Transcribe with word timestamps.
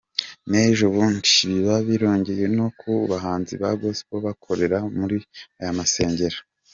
nejo 0.51 0.85
bundi 0.93 1.29
biba 1.49 1.75
birongeye 1.87 2.45
no 2.57 2.67
ku 2.79 2.91
bahanzi 3.11 3.53
ba 3.61 3.71
gospel 3.81 4.17
bakorera 4.27 4.77
muri 4.99 5.17
aya 5.59 5.77
masengero. 5.79 6.37